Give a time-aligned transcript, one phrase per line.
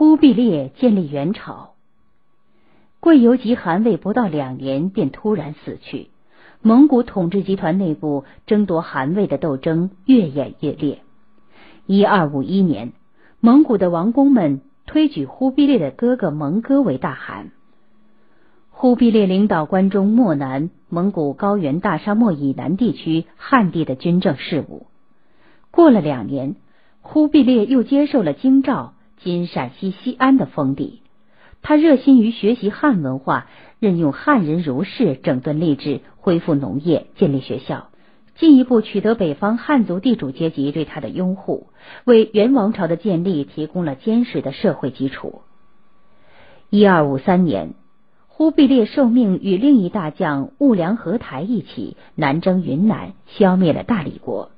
[0.00, 1.74] 忽必烈建立元朝。
[3.00, 6.08] 贵由吉汗位不到两年便突然死去，
[6.62, 11.02] 蒙古统治集团内部争夺汗位的斗争越演越烈。
[11.84, 12.92] 一二五一年，
[13.40, 17.50] 蒙古的王公们推举忽必烈的哥哥蒙哥为大汗。
[18.70, 24.86] 忽必烈领导关中、漠南、蒙古高原大沙漠以南地区汉地的军政事务。
[25.70, 26.56] 过了两年，
[27.02, 31.02] 忽必烈又接受了京兆（今陕西西安）的封地。
[31.62, 33.46] 他热心于学习汉文化，
[33.78, 37.88] 任用汉人儒士，整顿吏治，恢复农业，建立学校，
[38.34, 41.68] 进一步取得北方汉族地主阶级对他的拥护，
[42.04, 45.42] 为元王朝的建立提供了坚实的社会基础。
[46.70, 47.74] 一二五三年。
[48.32, 54.50] 忽必烈受命与另一大将兀良合台一起南征云南，消灭了大理国。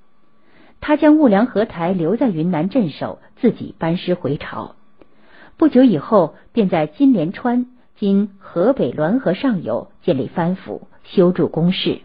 [0.83, 4.75] 他将兀良合台留在云南镇守，自己班师回朝。
[5.57, 12.01] 不久以后，便在金莲川（今河北滦河上游）建立藩府，修筑工事，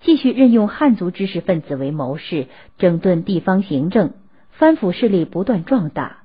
[0.00, 2.46] 继续任用汉族知识分子为谋士，
[2.78, 4.12] 整顿地方行政。
[4.52, 6.18] 藩府势力不断壮大，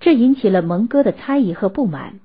[0.00, 2.18] 这引起了蒙哥的猜疑和不满。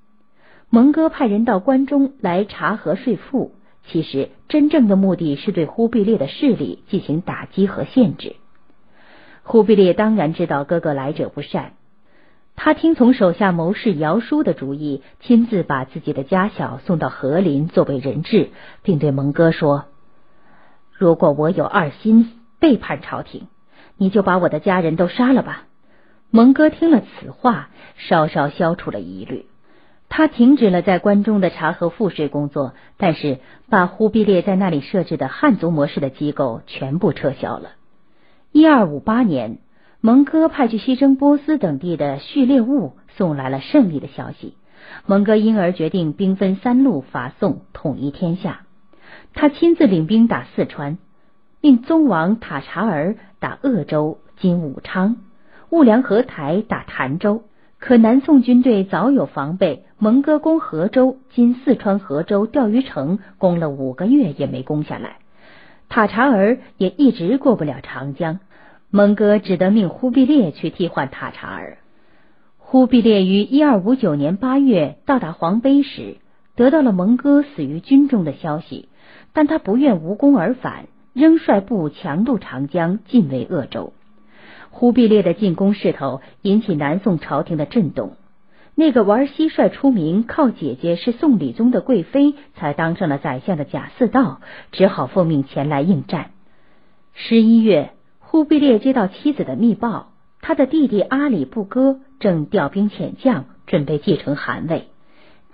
[0.71, 3.51] 蒙哥派人到关中来查核税赋，
[3.85, 8.37] 其实真正的目的是对忽必烈的势力进行打击和限制。
[9.51, 11.73] 忽必烈当然知道哥哥来者不善，
[12.55, 19.87] 他听从手下谋士姚枢的主意，亲自把自己的家小送到和林作为人质，并对蒙哥说
[20.97, 23.49] ：“如果我有二心，背叛朝廷，
[23.97, 25.65] 你就把我的家人都杀了吧。”
[26.31, 29.47] 蒙哥听了此话，稍稍消除了疑虑。
[30.07, 37.71] 他停止了在关中的查核赋税工作，但是把忽必烈在那里设置的汉族模式的机构全部撤销了。
[38.53, 39.59] 一二五八年，
[40.01, 44.55] 蒙哥派去西征波斯等地的序列物送来了胜利的消息，
[45.05, 48.63] 蒙哥因而决定兵分三路伐宋，统一天下。
[49.33, 50.97] 他亲自领兵打四川，
[51.61, 55.15] 命宗王塔察儿打鄂州（今武昌），
[55.71, 57.43] 兀良合台打潭州。
[57.79, 65.20] 可南宋军队早有防备，蒙哥攻河州（今四川河州）钓鱼城，攻了五个月也没攻下来。
[65.91, 68.39] 塔察儿也一直过不了长江，
[68.91, 71.79] 蒙哥只得命忽必烈去替换塔察儿。
[72.57, 76.15] 忽必烈于一二五九年八月到达黄陂时，
[76.55, 78.87] 得到了蒙哥死于军中的消息，
[79.33, 83.91] 但他不愿无功而返，仍率部强渡长江，进围鄂州。
[84.69, 88.13] 忽必烈的进攻势头引起南宋朝廷的震动。
[88.81, 96.31] 那个玩蟋蟀出名、靠姐姐是宋理宗的贵妃，才当上了宰相的贾似道，只好奉命前来应战。
[97.13, 104.87] 十一月，忽必烈接到妻子的密报，他的弟弟阿里不哥正调兵遣将，准备继承汗位。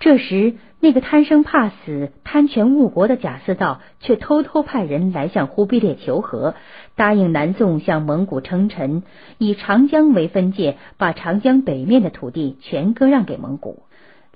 [0.00, 6.54] 这时，那个贪生怕死、贪权误国的贾似道却偷偷派人来向忽必烈求和，
[6.94, 9.02] 答应南宋向蒙古称臣，
[9.38, 13.82] 以长江为分界，把长江北面的土地全割让给蒙古，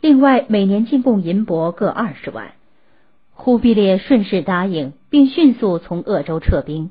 [0.01, 2.55] 另外每年进贡银帛各二十万。
[3.35, 6.91] 忽必烈顺势答应，并迅速从鄂州撤兵。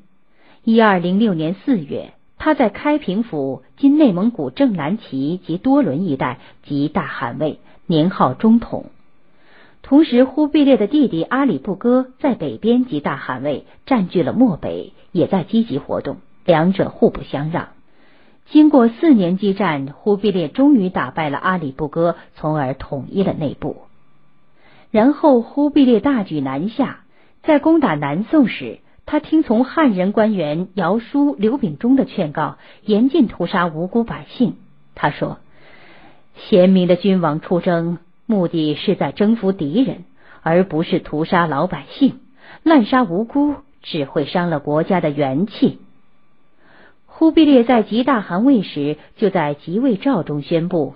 [0.64, 7.58] 一二零六年四月，他在开平府（今内蒙古正蓝旗及多伦一带）即大汗位。
[7.86, 8.86] 年号中统，
[9.82, 17.70] 同时忽必烈的弟弟阿里不哥在北边及大汗位，占据了漠北，也在积极活动，两者互不相让。
[18.46, 23.76] 经过四年激战，忽必烈终于打败了阿里不哥，从而统一了内部。
[24.92, 27.00] 然后忽必烈大举南下，
[27.42, 34.54] 在攻打南宋时，他听从汉人官员姚枢、刘秉忠的劝告，严禁屠杀无辜百姓。
[34.94, 35.38] 他说。
[36.34, 40.04] 贤明的君王出征，目的是在征服敌人，
[40.42, 42.20] 而不是屠杀老百姓、
[42.62, 45.78] 滥杀无辜，只会伤了国家的元气。
[47.06, 50.94] 忽必烈在即大汗位时，就在即位诏中宣布：“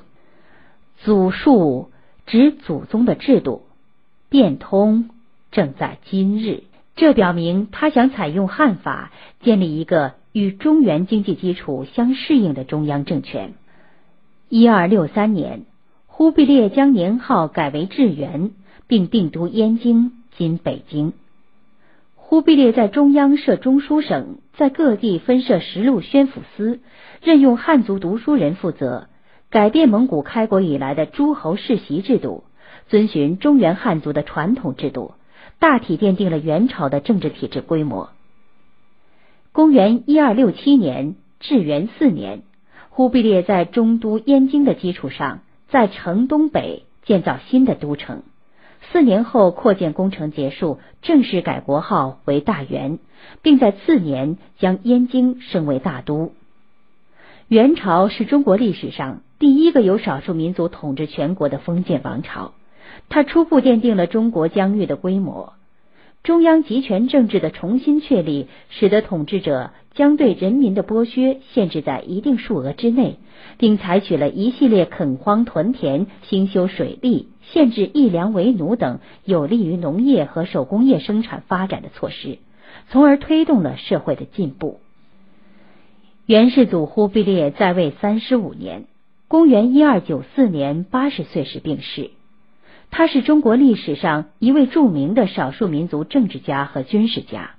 [1.04, 1.90] 祖述
[2.26, 3.62] 指祖宗的制度，
[4.28, 5.10] 变通
[5.52, 6.64] 正在今日。”
[6.96, 9.12] 这表明他想采用汉法，
[9.42, 13.52] 建立一个与中原经济基础相适应的中央政权。
[14.48, 15.64] 一二六三年，
[16.06, 18.52] 忽必烈将年号改为至元，
[18.86, 21.14] 并定都燕京（今北京）。
[22.14, 26.78] 忽必烈在中央设中书省，在各地分设十路宣抚司，
[27.22, 29.08] 任用汉族读书人负责，
[29.50, 32.44] 改变蒙古开国以来的诸侯世袭制度，
[32.88, 35.14] 遵循中原汉族的传统制度，
[35.58, 38.10] 大体奠定了元朝的政治体制规模。
[39.50, 42.42] 公元一二六七年至元四年。
[42.96, 48.22] 忽必烈在中都燕京的基础上，在城东北建造新的都城。
[48.90, 52.98] 四年后，扩建工程结束，正式改国号为大元，
[53.42, 56.32] 并在次年将燕京升为大都。
[57.48, 62.54] 元朝是中国历史上第一个由少数民族统治全国的封建王朝，
[63.10, 65.52] 它初步奠定了中国疆域的规模。
[66.26, 73.18] 中央集权政治的重新确立，使得统治者将对人民的剥削限制在一定数额之内，
[73.58, 82.38] 并采取了一系列垦荒屯田、兴修水利、限制役粮为奴等有利于农业和手工业生产发展的措施，
[82.88, 84.80] 从而推动了社会的进步。
[86.26, 88.86] 元世祖忽必烈在位三十五年，
[89.28, 92.10] 公元一二九四年八十岁时病逝。
[92.90, 97.50] 他是中国历史上一位著名的少数民族政治家和军事家，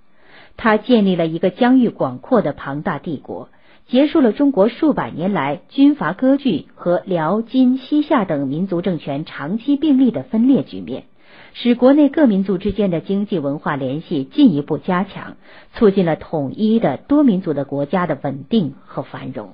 [0.58, 3.50] 他建立了一个疆域广阔的庞大帝国，
[3.88, 11.04] 结束了中国数百年来军阀割据和辽、金、西夏等民族政权长期并立的分裂局面，
[11.54, 15.38] 使国内各民族之间的经济文化联系进一步加强，
[15.74, 19.54] 促进了统一的多民族的国家的稳定和繁荣。